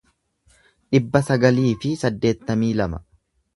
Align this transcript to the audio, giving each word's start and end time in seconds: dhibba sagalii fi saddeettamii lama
dhibba 0.95 1.21
sagalii 1.27 1.75
fi 1.85 1.93
saddeettamii 2.07 2.73
lama 2.83 3.05